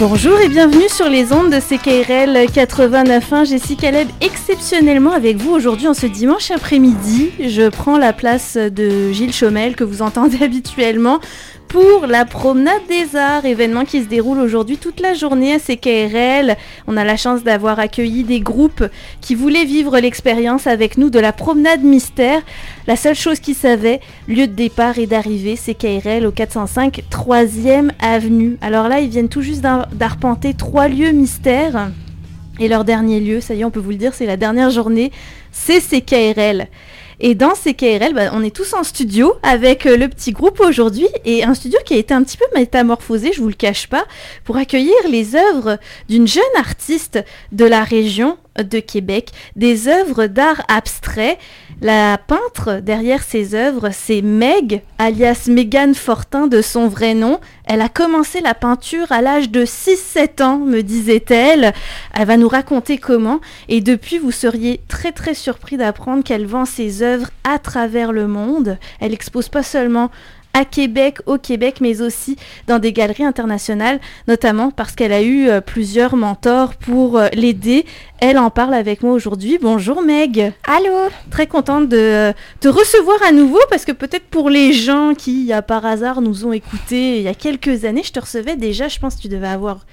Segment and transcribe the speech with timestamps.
[0.00, 3.46] Bonjour et bienvenue sur les ondes de CKRL 89.1.
[3.46, 7.30] Jessie Caleb exceptionnellement avec vous aujourd'hui en ce dimanche après-midi.
[7.38, 11.20] Je prends la place de Gilles Chaumel que vous entendez habituellement
[11.68, 16.56] pour la promenade des arts, événement qui se déroule aujourd'hui toute la journée à CKRL.
[16.86, 18.84] On a la chance d'avoir accueilli des groupes
[19.20, 22.42] qui voulaient vivre l'expérience avec nous de la promenade mystère.
[22.86, 28.56] La seule chose qu'ils savaient, lieu de départ et d'arrivée, CKRL au 405 3e avenue.
[28.60, 31.90] Alors là, ils viennent tout juste d'arpenter trois lieux mystères.
[32.60, 34.70] Et leur dernier lieu, ça y est, on peut vous le dire, c'est la dernière
[34.70, 35.10] journée,
[35.50, 36.68] c'est CKRL.
[37.20, 40.60] Et dans ces KRL, bah, on est tous en studio avec euh, le petit groupe
[40.60, 43.88] aujourd'hui et un studio qui a été un petit peu métamorphosé, je vous le cache
[43.88, 44.04] pas,
[44.44, 45.78] pour accueillir les œuvres
[46.08, 51.38] d'une jeune artiste de la région de Québec, des œuvres d'art abstrait.
[51.80, 57.40] La peintre derrière ces œuvres, c'est Meg, alias Megan Fortin de son vrai nom.
[57.64, 61.72] Elle a commencé la peinture à l'âge de 6-7 ans, me disait-elle.
[62.14, 63.40] Elle va nous raconter comment.
[63.68, 68.28] Et depuis, vous seriez très très surpris d'apprendre qu'elle vend ses œuvres à travers le
[68.28, 68.78] monde.
[69.00, 70.10] Elle expose pas seulement
[70.54, 72.36] à Québec, au Québec, mais aussi
[72.68, 77.84] dans des galeries internationales, notamment parce qu'elle a eu euh, plusieurs mentors pour euh, l'aider.
[78.20, 79.58] Elle en parle avec moi aujourd'hui.
[79.60, 80.52] Bonjour Meg.
[80.66, 81.10] Allô.
[81.30, 85.50] Très contente de euh, te recevoir à nouveau parce que peut-être pour les gens qui,
[85.66, 88.98] par hasard, nous ont écoutés il y a quelques années, je te recevais déjà, je
[88.98, 89.84] pense que tu devais avoir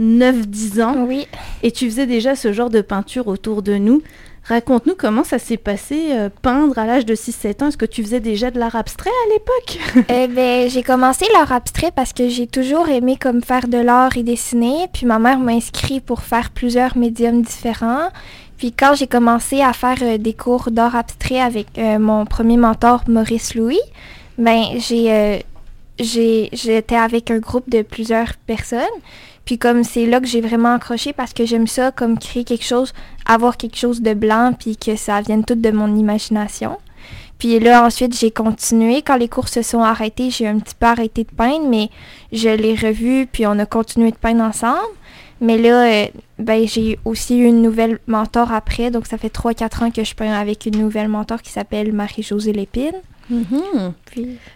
[0.00, 1.06] 9-10 ans.
[1.06, 1.26] Oui.
[1.62, 4.02] Et tu faisais déjà ce genre de peinture autour de nous.
[4.48, 7.68] Raconte-nous comment ça s'est passé, euh, peindre à l'âge de 6-7 ans.
[7.68, 10.06] Est-ce que tu faisais déjà de l'art abstrait à l'époque?
[10.08, 14.16] eh ben, j'ai commencé l'art abstrait parce que j'ai toujours aimé comme faire de l'art
[14.16, 14.86] et dessiner.
[14.92, 18.08] Puis ma mère m'a inscrit pour faire plusieurs médiums différents.
[18.56, 22.56] Puis quand j'ai commencé à faire euh, des cours d'art abstrait avec euh, mon premier
[22.56, 23.80] mentor Maurice Louis,
[24.38, 25.44] ben j'ai
[25.98, 28.80] j'étais avec un groupe de plusieurs personnes.
[29.44, 32.64] Puis comme c'est là que j'ai vraiment accroché parce que j'aime ça, comme créer quelque
[32.64, 32.92] chose,
[33.26, 36.78] avoir quelque chose de blanc, puis que ça vienne tout de mon imagination.
[37.38, 39.02] Puis là, ensuite, j'ai continué.
[39.02, 41.90] Quand les cours se sont arrêtés, j'ai un petit peu arrêté de peindre, mais
[42.32, 44.80] je l'ai revu, puis on a continué de peindre ensemble.
[45.40, 46.06] Mais là, euh,
[46.38, 50.14] ben, j'ai aussi eu une nouvelle mentor après, donc ça fait 3-4 ans que je
[50.14, 53.02] peins avec une nouvelle mentor qui s'appelle Marie-Josée Lépine.
[53.30, 53.92] Mhm.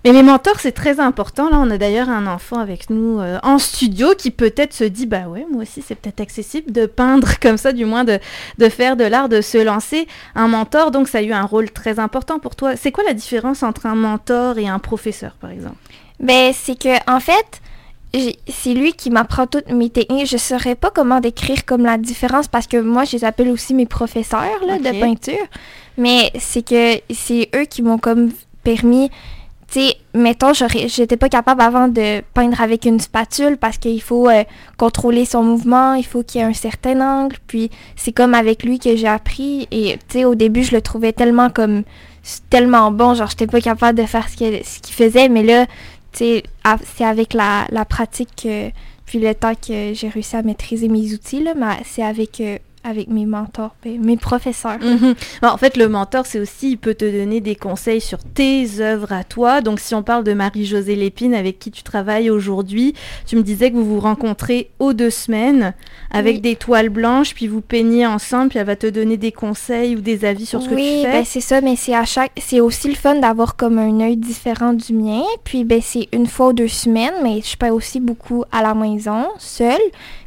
[0.05, 1.51] Mais les mentors, c'est très important.
[1.51, 5.07] Là, on a d'ailleurs un enfant avec nous euh, en studio qui peut-être se dit,
[5.07, 8.19] bah ouais, moi aussi, c'est peut-être accessible de peindre comme ça, du moins de,
[8.59, 10.07] de faire de l'art, de se lancer.
[10.35, 12.77] Un mentor, donc ça a eu un rôle très important pour toi.
[12.77, 15.77] C'est quoi la différence entre un mentor et un professeur, par exemple?
[16.21, 17.61] Ben, c'est que en fait,
[18.49, 20.27] c'est lui qui m'apprend toutes mes techniques.
[20.27, 23.49] Je ne saurais pas comment décrire comme la différence parce que moi, je les appelle
[23.49, 25.47] aussi mes professeurs là, de peinture.
[25.97, 28.31] Mais c'est que c'est eux qui m'ont comme
[28.63, 29.11] permis,
[29.71, 34.29] tu sais, mettons, j'étais pas capable avant de peindre avec une spatule parce qu'il faut
[34.29, 34.43] euh,
[34.77, 38.65] contrôler son mouvement, il faut qu'il y ait un certain angle, puis c'est comme avec
[38.65, 41.85] lui que j'ai appris, et tu sais, au début, je le trouvais tellement comme,
[42.51, 45.67] tellement bon, genre, j'étais pas capable de faire ce qu'il faisait, mais là,
[46.13, 46.43] tu sais,
[46.97, 48.49] c'est avec la, pratique,
[49.07, 51.55] puis le temps que j'ai réussi à maîtriser mes outils, là,
[51.85, 54.79] c'est avec euh, avec mes mentors, ben, mes professeurs.
[54.81, 55.15] Mhm.
[55.43, 59.13] en fait, le mentor, c'est aussi, il peut te donner des conseils sur tes œuvres
[59.13, 59.61] à toi.
[59.61, 62.95] Donc, si on parle de Marie-Josée Lépine, avec qui tu travailles aujourd'hui,
[63.27, 65.75] tu me disais que vous vous rencontrez aux deux semaines
[66.11, 69.95] avec des toiles blanches, puis vous peignez ensemble, puis elle va te donner des conseils
[69.95, 71.19] ou des avis sur ce que tu fais.
[71.19, 74.17] Oui, c'est ça, mais c'est à chaque, c'est aussi le fun d'avoir comme un œil
[74.17, 75.23] différent du mien.
[75.45, 78.75] Puis, ben, c'est une fois ou deux semaines, mais je peins aussi beaucoup à la
[78.75, 79.81] maison, seule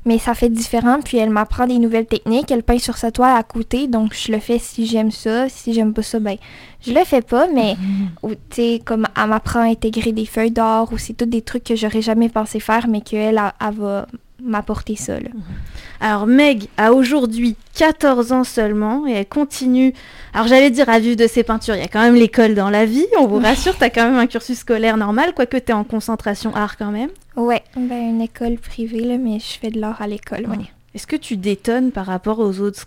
[0.05, 0.99] mais ça fait différent.
[1.03, 2.51] Puis elle m'apprend des nouvelles techniques.
[2.51, 5.49] Elle peint sur sa toile à côté, donc je le fais si j'aime ça.
[5.49, 6.37] Si j'aime pas ça, ben
[6.85, 7.47] je le fais pas.
[7.47, 7.75] Mais
[8.23, 11.63] tu sais, comme elle m'apprend à intégrer des feuilles d'or ou c'est tous des trucs
[11.63, 14.07] que j'aurais jamais pensé faire, mais qu'elle elle, va
[14.43, 15.19] m'apporter ça.
[15.19, 15.29] Là.
[15.99, 19.93] Alors Meg a aujourd'hui 14 ans seulement et elle continue,
[20.33, 22.69] alors j'allais dire à vivre de ses peintures, il y a quand même l'école dans
[22.69, 25.71] la vie, on vous rassure, tu as quand même un cursus scolaire normal, quoique tu
[25.71, 27.09] es en concentration art quand même.
[27.35, 30.47] Ouais, ben, une école privée, là, mais je fais de l'art à l'école.
[30.95, 32.85] Est-ce que tu détonnes par rapport aux autres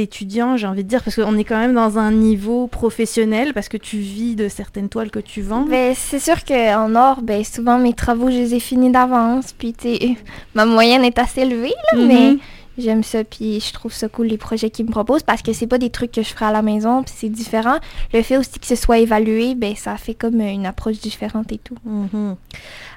[0.00, 3.68] étudiants, j'ai envie de dire, parce qu'on est quand même dans un niveau professionnel, parce
[3.68, 7.44] que tu vis de certaines toiles que tu vends ben, C'est sûr qu'en or, ben,
[7.44, 9.76] souvent mes travaux, je les ai finis d'avance, puis
[10.54, 12.06] ma moyenne est assez élevée, mm-hmm.
[12.06, 12.36] mais
[12.78, 15.68] j'aime ça, puis je trouve ça cool les projets qu'ils me proposent, parce que c'est
[15.68, 17.76] pas des trucs que je ferai à la maison, puis c'est différent.
[18.12, 21.58] Le fait aussi que ce soit évalué, ben, ça fait comme une approche différente et
[21.58, 21.76] tout.
[21.86, 22.34] Mm-hmm.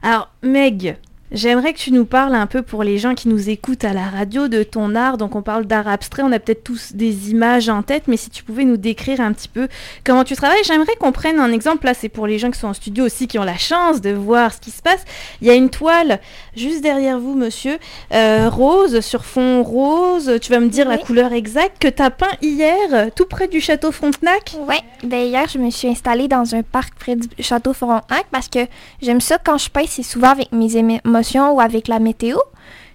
[0.01, 0.97] Alors, Meg,
[1.31, 4.05] J'aimerais que tu nous parles un peu pour les gens qui nous écoutent à la
[4.05, 5.17] radio de ton art.
[5.17, 8.31] Donc on parle d'art abstrait, on a peut-être tous des images en tête, mais si
[8.31, 9.67] tu pouvais nous décrire un petit peu
[10.03, 11.85] comment tu travailles, j'aimerais qu'on prenne un exemple.
[11.85, 14.09] Là, c'est pour les gens qui sont en studio aussi, qui ont la chance de
[14.09, 15.05] voir ce qui se passe.
[15.41, 16.19] Il y a une toile
[16.55, 17.77] juste derrière vous, monsieur,
[18.11, 20.39] euh, rose, sur fond rose.
[20.41, 23.61] Tu vas me dire la couleur exacte que tu as peint hier, tout près du
[23.61, 24.55] château Frontenac.
[24.67, 28.47] Oui, ben hier, je me suis installée dans un parc près du château Frontenac parce
[28.47, 28.65] que
[28.99, 31.18] j'aime ça quand je peins, c'est souvent avec mes émotions
[31.53, 32.37] ou avec la météo.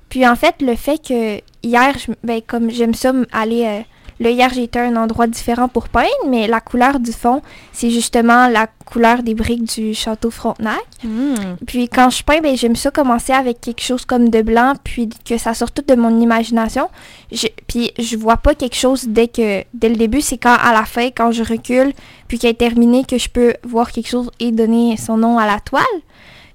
[0.09, 3.65] Puis en fait, le fait que hier, ben, comme j'aime ça aller...
[3.65, 3.81] Euh,
[4.21, 7.43] le hier, j'étais à un endroit différent pour peindre, mais la couleur du fond,
[7.73, 10.85] c'est justement la couleur des briques du château Frontenac.
[11.03, 11.57] Hmm.
[11.67, 15.09] Puis quand je peins, ben, j'aime ça commencer avec quelque chose comme de blanc, puis
[15.09, 16.89] que ça sort tout de mon imagination.
[17.33, 20.73] Je, puis je vois pas quelque chose dès que dès le début, c'est quand à
[20.73, 21.93] la fin, quand je recule,
[22.29, 25.47] puis qu'elle est terminée, que je peux voir quelque chose et donner son nom à
[25.47, 25.83] la toile.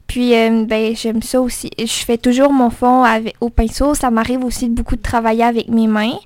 [0.10, 1.70] Puis, euh, ben, j'aime ça aussi.
[1.78, 3.06] Je fais toujours mon fond
[3.42, 3.94] au pinceau.
[3.94, 6.18] Ça m'arrive aussi de beaucoup de travailler avec mes mains.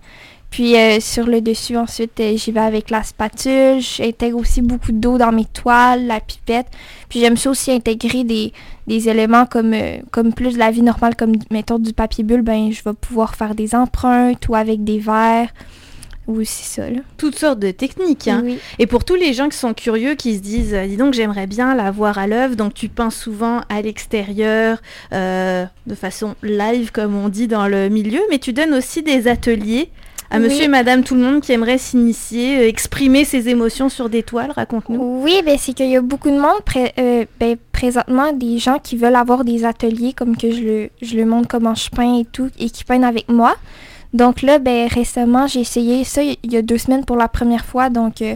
[0.50, 3.82] Puis, euh, sur le dessus, ensuite, euh, j'y vais avec la spatule.
[3.82, 6.68] J'intègre aussi beaucoup d'eau dans mes toiles, la pipette.
[7.10, 8.54] Puis, j'aime ça aussi intégrer des,
[8.88, 9.76] des éléments comme,
[10.12, 12.42] comme plus de la vie normale, comme, mettons, du papier bulle.
[12.42, 15.50] Ben, je vais pouvoir faire des empreintes ou avec des verres.
[16.28, 16.88] Oui, c'est ça.
[17.18, 18.28] Toutes sortes de techniques.
[18.28, 18.44] Hein.
[18.80, 21.76] Et pour tous les gens qui sont curieux, qui se disent, dis donc, j'aimerais bien
[21.76, 24.82] la voir à l'œuvre, donc tu peins souvent à l'extérieur,
[25.12, 29.28] euh, de façon live, comme on dit dans le milieu, mais tu donnes aussi des
[29.28, 29.90] ateliers
[30.34, 34.10] à monsieur et madame tout le monde qui aimerait s'initier, euh, exprimer ses émotions sur
[34.10, 35.22] des toiles, raconte-nous.
[35.22, 36.60] Oui, ben, c'est qu'il y a beaucoup de monde,
[36.98, 41.18] euh, ben, présentement, des gens qui veulent avoir des ateliers, comme que je le, je
[41.18, 43.56] le montre comment je peins et tout, et qui peignent avec moi.
[44.14, 47.66] Donc là, ben, récemment, j'ai essayé ça il y a deux semaines pour la première
[47.66, 48.36] fois, donc euh,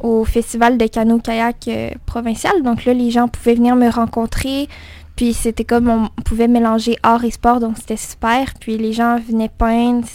[0.00, 2.62] au festival de canot-kayak euh, provincial.
[2.62, 4.68] Donc là, les gens pouvaient venir me rencontrer.
[5.16, 8.54] Puis c'était comme on pouvait mélanger art et sport, donc c'était super.
[8.60, 10.06] Puis les gens venaient peindre,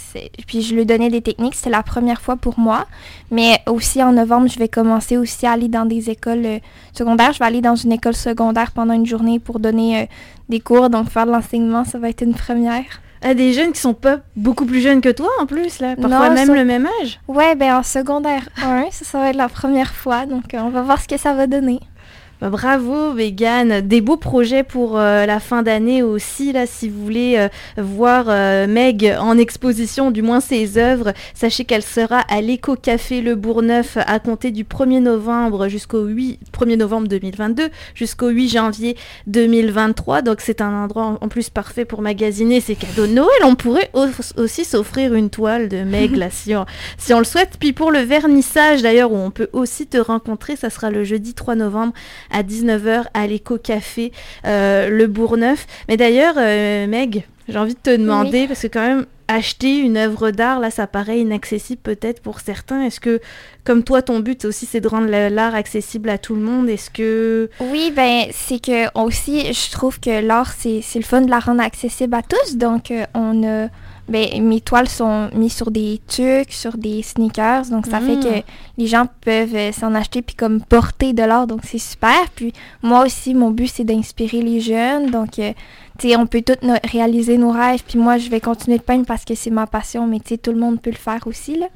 [0.46, 1.54] puis je leur donnais des techniques.
[1.54, 2.86] C'était la première fois pour moi.
[3.30, 6.58] Mais aussi en novembre, je vais commencer aussi à aller dans des écoles euh,
[6.92, 7.34] secondaires.
[7.34, 10.08] Je vais aller dans une école secondaire pendant une journée pour donner
[10.48, 13.80] des cours, donc faire de l'enseignement, ça va être une première à des jeunes qui
[13.80, 17.20] sont pas beaucoup plus jeunes que toi en plus, là, parfois même le même âge.
[17.28, 20.70] Ouais, ben en secondaire 1, ça, ça va être la première fois, donc euh, on
[20.70, 21.80] va voir ce que ça va donner.
[22.50, 27.36] Bravo Vegan, des beaux projets pour euh, la fin d'année aussi là si vous voulez
[27.38, 27.48] euh,
[27.82, 33.22] voir euh, Meg en exposition, du moins ses œuvres, sachez qu'elle sera à l'Éco Café
[33.22, 38.96] Le Bourgneuf à compter du 1er novembre jusqu'au 8 1er novembre 2022 jusqu'au 8 janvier
[39.26, 40.22] 2023.
[40.22, 43.40] Donc c'est un endroit en plus parfait pour magasiner ses cadeaux de Noël.
[43.44, 43.90] On pourrait
[44.36, 46.66] aussi s'offrir une toile de Meg là si on,
[46.98, 47.56] si on le souhaite.
[47.58, 51.34] Puis pour le vernissage d'ailleurs où on peut aussi te rencontrer, ça sera le jeudi
[51.34, 51.94] 3 novembre
[52.34, 54.12] à 19h à l'éco-café
[54.46, 55.66] euh, Le Bourgneuf.
[55.88, 59.96] Mais d'ailleurs, euh, Meg, j'ai envie de te demander, parce que quand même, acheter une
[59.96, 62.82] œuvre d'art, là, ça paraît inaccessible peut-être pour certains.
[62.82, 63.20] Est-ce que,
[63.64, 66.68] comme toi, ton but aussi, c'est de rendre l'art accessible à tout le monde?
[66.68, 67.48] Est-ce que...
[67.60, 71.62] Oui, ben, c'est que aussi, je trouve que l'art, c'est le fun de la rendre
[71.62, 72.56] accessible à tous.
[72.56, 73.68] Donc, euh, on a
[74.08, 78.38] ben, mes toiles sont mises sur des tucs, sur des sneakers, donc ça fait que
[78.38, 78.42] mm.
[78.78, 82.28] les gens peuvent euh, s'en acheter puis comme porter de l'art, donc c'est super.
[82.34, 82.52] Puis
[82.82, 85.52] moi aussi, mon but c'est d'inspirer les jeunes, donc euh,
[85.98, 87.82] tu sais, on peut tous réaliser nos rêves.
[87.86, 90.38] Puis moi, je vais continuer de peindre parce que c'est ma passion, mais tu sais,
[90.38, 91.66] tout le monde peut le faire aussi là.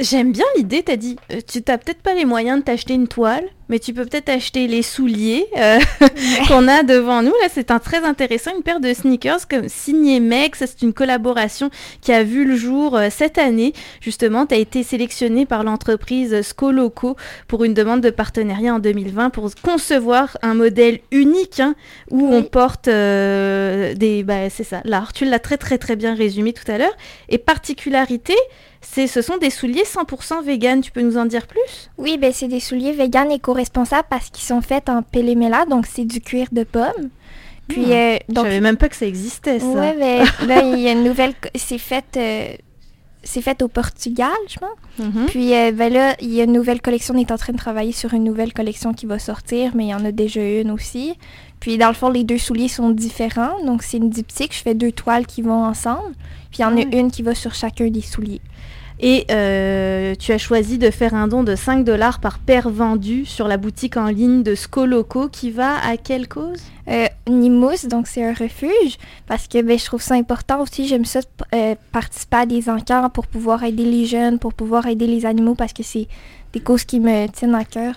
[0.00, 3.08] J'aime bien l'idée, t'as dit, euh, tu t'as peut-être pas les moyens de t'acheter une
[3.08, 5.78] toile, mais tu peux peut-être acheter les souliers euh,
[6.48, 7.32] qu'on a devant nous.
[7.40, 10.56] Là, c'est un très intéressant, une paire de sneakers comme signé Meg.
[10.56, 13.72] Ça, c'est une collaboration qui a vu le jour euh, cette année.
[14.00, 17.16] Justement, tu as été sélectionné par l'entreprise Scoloco
[17.46, 21.76] pour une demande de partenariat en 2020 pour concevoir un modèle unique hein,
[22.10, 24.24] où on porte euh, des...
[24.24, 25.12] Bah, c'est ça, l'art.
[25.12, 26.96] Tu l'as très très très bien résumé tout à l'heure.
[27.28, 28.34] Et particularité,
[28.82, 30.80] c'est, ce sont des souliers 100% vegan.
[30.80, 31.90] Tu peux nous en dire plus?
[31.98, 35.86] Oui, ben c'est des souliers vegan éco responsables parce qu'ils sont faits en péléméla, donc
[35.86, 37.10] c'est du cuir de pomme.
[37.68, 37.92] Puis, hmm.
[37.92, 39.66] euh, donc, je savais même pas que ça existait, ça.
[39.66, 41.34] Mais là, il y a une nouvelle...
[41.54, 42.16] C'est fait...
[42.16, 42.54] Euh,
[43.22, 44.70] c'est fait au Portugal, je pense.
[44.98, 45.26] Mm-hmm.
[45.26, 47.14] Puis euh, ben là, il y a une nouvelle collection.
[47.14, 49.88] On est en train de travailler sur une nouvelle collection qui va sortir, mais il
[49.90, 51.18] y en a déjà une aussi.
[51.60, 53.62] Puis dans le fond, les deux souliers sont différents.
[53.64, 54.54] Donc c'est une diptyque.
[54.54, 56.14] Je fais deux toiles qui vont ensemble.
[56.50, 58.40] Puis il y en a une qui va sur chacun des souliers.
[59.02, 63.24] Et euh, tu as choisi de faire un don de 5 dollars par paire vendue
[63.24, 66.60] sur la boutique en ligne de Scoloco qui va à quelle cause?
[66.86, 70.86] Euh, Nimous, donc c'est un refuge, parce que ben, je trouve ça important aussi.
[70.86, 71.20] J'aime ça
[71.54, 75.54] euh, participer à des encans pour pouvoir aider les jeunes, pour pouvoir aider les animaux,
[75.54, 76.06] parce que c'est
[76.52, 77.94] des causes qui me tiennent à cœur.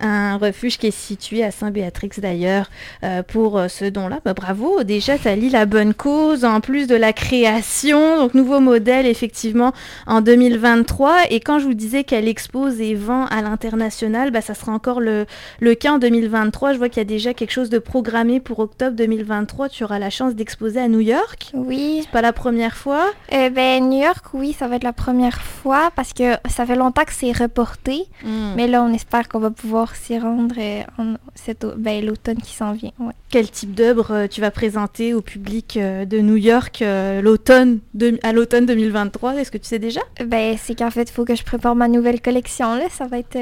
[0.00, 2.70] Un refuge qui est situé à Saint-Béatrix d'ailleurs
[3.04, 4.20] euh, pour euh, ce don-là.
[4.24, 8.18] Bah, bravo, déjà as lu la bonne cause en plus de la création.
[8.18, 9.72] Donc nouveau modèle effectivement
[10.06, 11.30] en 2023.
[11.30, 15.00] Et quand je vous disais qu'elle expose et vend à l'international, bah, ça sera encore
[15.00, 15.26] le,
[15.60, 16.72] le cas en 2023.
[16.72, 19.68] Je vois qu'il y a déjà quelque chose de programmé pour octobre 2023.
[19.68, 21.50] Tu auras la chance d'exposer à New York.
[21.54, 22.00] Oui.
[22.02, 23.10] C'est pas la première fois.
[23.32, 26.76] Euh, ben, New York, oui, ça va être la première fois parce que ça fait
[26.76, 28.04] longtemps que c'est reporté.
[28.24, 28.54] Hmm.
[28.56, 30.54] Mais là, on espère qu'on va pouvoir s'y rendre
[30.98, 32.92] en, cet ben, l'automne qui s'en vient.
[33.00, 33.12] ouais.
[33.30, 37.78] Quel type d'œuvre euh, tu vas présenter au public euh, de New York euh, l'automne
[37.94, 40.00] de- à l'automne 2023 Est-ce que tu sais déjà?
[40.26, 42.74] Ben, c'est qu'en fait, il faut que je prépare ma nouvelle collection.
[42.74, 42.84] Là.
[42.90, 43.38] Ça va être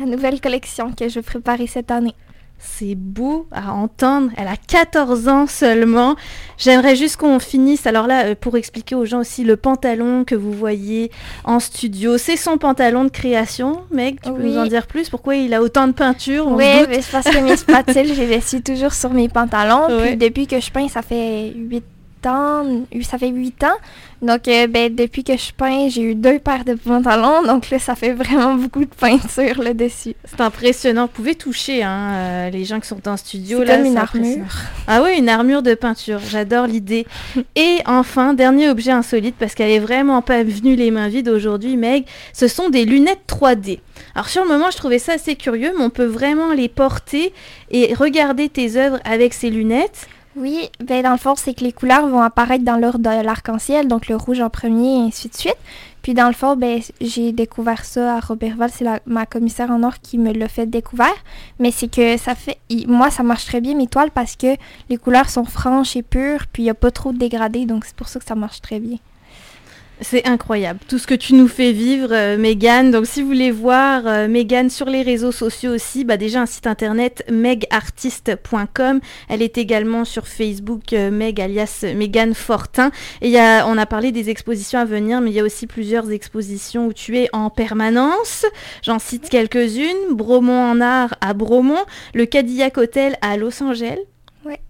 [0.00, 2.14] la nouvelle collection que je vais préparer cette année.
[2.58, 4.30] C'est beau à entendre.
[4.36, 6.16] Elle a 14 ans seulement.
[6.56, 7.86] J'aimerais juste qu'on finisse.
[7.86, 11.10] Alors là, euh, pour expliquer aux gens aussi le pantalon que vous voyez
[11.44, 13.82] en studio, c'est son pantalon de création.
[13.90, 14.52] Meg, tu peux Oui.
[14.52, 15.10] nous en dire plus?
[15.10, 18.62] Pourquoi il a autant de peinture Oui, c'est parce que mes spatules, je les suis
[18.62, 19.86] toujours sur mes pantalons.
[19.88, 20.16] Ouais.
[20.16, 21.84] Depuis que je peins, ça fait 8
[22.26, 22.64] ans.
[23.02, 23.76] Ça fait 8 ans.
[24.22, 27.42] Donc, euh, ben, depuis que je peins, j'ai eu deux paires de pantalons.
[27.42, 30.14] Donc là, ça fait vraiment beaucoup de peinture là dessus.
[30.24, 31.02] C'est impressionnant.
[31.02, 33.60] Vous pouvez toucher hein, euh, les gens qui sont en studio.
[33.60, 34.46] C'est comme une armure.
[34.86, 36.20] Ah oui, une armure de peinture.
[36.20, 37.06] J'adore l'idée.
[37.56, 41.76] Et enfin, dernier objet insolite, parce qu'elle est vraiment pas venue les mains vides aujourd'hui,
[41.76, 43.80] Meg, ce sont des lunettes 3D.
[44.14, 47.32] Alors sur le moment, je trouvais ça assez curieux, mais on peut vraiment les porter
[47.70, 50.08] et regarder tes œuvres avec ces lunettes.
[50.36, 53.86] Oui, ben dans le fond, c'est que les couleurs vont apparaître dans l'ordre de l'arc-en-ciel,
[53.86, 55.56] donc le rouge en premier et ainsi de suite.
[56.02, 60.00] Puis dans le fond, ben, j'ai découvert ça à Robertval, c'est ma commissaire en or
[60.02, 61.14] qui me l'a fait découvert.
[61.60, 64.56] Mais c'est que ça fait, moi ça marche très bien mes toiles parce que
[64.90, 67.84] les couleurs sont franches et pures, puis il n'y a pas trop de dégradés, donc
[67.84, 68.98] c'est pour ça que ça marche très bien.
[70.00, 72.90] C'est incroyable, tout ce que tu nous fais vivre, euh, Mégane.
[72.90, 76.46] Donc, si vous voulez voir euh, Mégane sur les réseaux sociaux aussi, bah, déjà un
[76.46, 79.00] site internet megartiste.com.
[79.28, 82.90] Elle est également sur Facebook, euh, Meg alias Mégane Fortin.
[83.22, 85.44] Et il y a, on a parlé des expositions à venir, mais il y a
[85.44, 88.46] aussi plusieurs expositions où tu es en permanence.
[88.82, 89.94] J'en cite quelques-unes.
[90.10, 91.84] Bromont en art à Bromont,
[92.14, 94.00] le Cadillac Hotel à Los Angeles.
[94.44, 94.60] Ouais.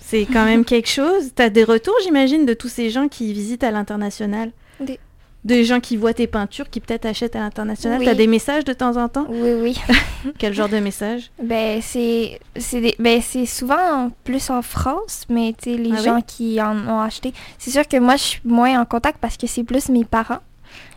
[0.00, 1.30] C'est quand même quelque chose.
[1.36, 4.50] Tu as des retours, j'imagine, de tous ces gens qui visitent à l'international?
[4.82, 4.98] Des-
[5.44, 7.98] des gens qui voient tes peintures, qui peut-être achètent à l'international.
[7.98, 8.04] Oui.
[8.04, 9.76] T'as des messages de temps en temps Oui, oui.
[10.38, 15.76] Quel genre de message ben c'est c'est ben c'est souvent plus en France, mais tu
[15.76, 16.04] les Ah oui?
[16.04, 17.32] gens qui en ont acheté.
[17.58, 20.38] C'est sûr que moi je suis moins en contact parce que c'est plus mes parents.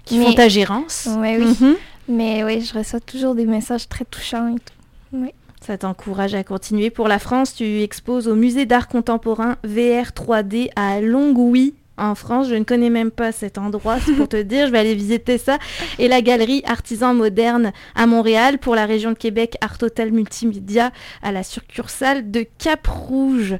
[0.05, 1.55] Qui Mais- font ta gérance Ouais, oui.
[1.59, 1.75] Mhm.
[2.07, 5.25] Mais oui, je reçois toujours des messages très touchants et tout.
[5.61, 6.91] Ça t'encourage à continuer.
[6.91, 11.73] Pour la France, tu exposes au musée d'art contemporain VR 3D à Longwy.
[11.97, 14.79] En France, je ne connais même pas cet endroit, c'est pour te dire, je vais
[14.79, 15.57] aller visiter ça.
[15.97, 20.91] Et la galerie Artisans Modernes à Montréal pour la région de Québec, Art Hotel Multimédia
[21.21, 23.57] à la succursale de Cap-Rouge.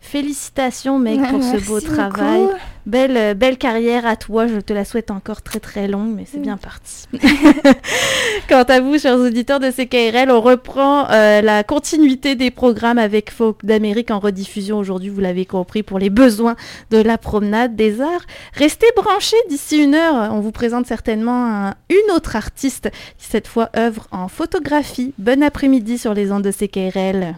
[0.00, 2.40] Félicitations, mec, pour ce beau travail.
[2.42, 2.54] beaucoup.
[2.86, 6.24] Belle, euh, belle carrière à toi, je te la souhaite encore très très longue, mais
[6.30, 6.42] c'est Mm.
[6.42, 7.04] bien parti.
[8.48, 13.30] Quant à vous, chers auditeurs de CKRL, on reprend euh, la continuité des programmes avec
[13.30, 16.56] Folk d'Amérique en rediffusion aujourd'hui, vous l'avez compris, pour les besoins
[16.90, 18.24] de la promenade des arts.
[18.54, 23.48] Restez branchés d'ici une heure, on vous présente certainement un- une autre artiste qui cette
[23.48, 25.12] fois œuvre en photographie.
[25.18, 27.34] Bon après-midi sur les ondes de CKRL.